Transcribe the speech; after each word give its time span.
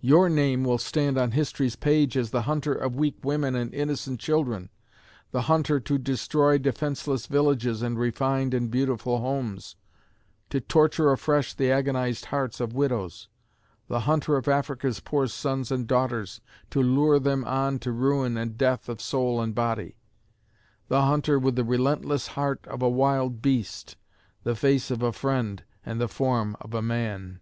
Your 0.00 0.28
name 0.28 0.62
will 0.62 0.78
stand 0.78 1.18
on 1.18 1.32
history's 1.32 1.74
page 1.74 2.16
as 2.16 2.30
the 2.30 2.42
Hunter 2.42 2.72
of 2.74 2.94
weak 2.94 3.16
women 3.24 3.56
and 3.56 3.74
innocent 3.74 4.20
children; 4.20 4.70
the 5.32 5.50
Hunter 5.50 5.80
to 5.80 5.98
destroy 5.98 6.58
defenseless 6.58 7.26
villages 7.26 7.82
and 7.82 7.98
refined 7.98 8.54
and 8.54 8.70
beautiful 8.70 9.18
homes 9.18 9.74
to 10.50 10.60
torture 10.60 11.10
afresh 11.10 11.54
the 11.54 11.72
agonized 11.72 12.26
hearts 12.26 12.60
of 12.60 12.72
widows; 12.72 13.26
the 13.88 14.02
Hunter 14.02 14.36
of 14.36 14.46
Africa's 14.46 15.00
poor 15.00 15.26
sons 15.26 15.72
and 15.72 15.88
daughters, 15.88 16.40
to 16.70 16.80
lure 16.80 17.18
them 17.18 17.44
on 17.44 17.80
to 17.80 17.90
ruin 17.90 18.36
and 18.36 18.56
death 18.56 18.88
of 18.88 19.00
soul 19.00 19.40
and 19.40 19.56
body; 19.56 19.96
the 20.86 21.02
Hunter 21.02 21.36
with 21.36 21.56
the 21.56 21.64
relentless 21.64 22.28
heart 22.38 22.64
of 22.68 22.80
a 22.80 22.88
wild 22.88 23.42
beast, 23.42 23.96
the 24.44 24.54
face 24.54 24.88
of 24.92 25.02
a 25.02 25.12
fiend 25.12 25.64
and 25.84 26.00
the 26.00 26.06
form 26.06 26.56
of 26.60 26.74
a 26.74 26.80
man. 26.80 27.40